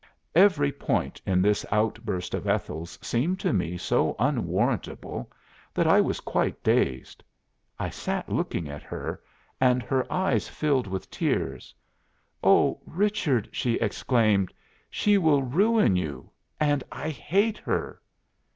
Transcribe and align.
'""Every 0.35 0.71
point 0.71 1.21
in 1.27 1.43
this 1.43 1.63
outburst 1.71 2.33
of 2.33 2.47
Ethel's 2.47 2.97
seemed 3.03 3.39
to 3.41 3.53
me 3.53 3.77
so 3.77 4.15
unwarrantable 4.17 5.31
that 5.75 5.85
I 5.85 6.01
was 6.01 6.19
quite 6.21 6.63
dazed. 6.63 7.23
I 7.77 7.91
sat 7.91 8.27
looking 8.27 8.67
at 8.67 8.81
her, 8.81 9.21
and 9.59 9.83
her 9.83 10.11
eyes 10.11 10.47
filled 10.49 10.87
with 10.87 11.11
tears. 11.11 11.75
'Oh 12.43 12.81
Richard!' 12.87 13.47
she 13.51 13.73
exclaimed, 13.75 14.51
'she 14.89 15.19
will 15.19 15.43
ruin 15.43 15.95
you, 15.95 16.31
and 16.59 16.83
I 16.91 17.09
hate 17.09 17.59
her! 17.59 18.01